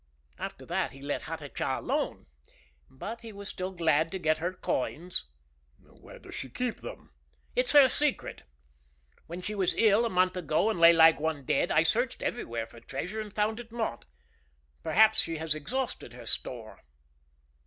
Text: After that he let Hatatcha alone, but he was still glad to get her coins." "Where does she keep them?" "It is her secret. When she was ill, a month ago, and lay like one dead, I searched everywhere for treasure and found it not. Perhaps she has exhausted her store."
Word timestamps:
After 0.39 0.65
that 0.65 0.93
he 0.93 0.99
let 1.03 1.21
Hatatcha 1.25 1.77
alone, 1.79 2.25
but 2.89 3.21
he 3.21 3.31
was 3.31 3.49
still 3.49 3.71
glad 3.71 4.09
to 4.09 4.17
get 4.17 4.39
her 4.39 4.51
coins." 4.51 5.25
"Where 5.77 6.17
does 6.17 6.33
she 6.33 6.49
keep 6.49 6.77
them?" 6.77 7.11
"It 7.55 7.65
is 7.67 7.71
her 7.73 7.87
secret. 7.87 8.41
When 9.27 9.43
she 9.43 9.53
was 9.53 9.75
ill, 9.77 10.03
a 10.03 10.09
month 10.09 10.35
ago, 10.35 10.71
and 10.71 10.79
lay 10.79 10.91
like 10.91 11.19
one 11.19 11.45
dead, 11.45 11.71
I 11.71 11.83
searched 11.83 12.23
everywhere 12.23 12.65
for 12.65 12.79
treasure 12.79 13.21
and 13.21 13.31
found 13.31 13.59
it 13.59 13.71
not. 13.71 14.05
Perhaps 14.81 15.19
she 15.19 15.37
has 15.37 15.53
exhausted 15.53 16.13
her 16.13 16.25
store." 16.25 16.81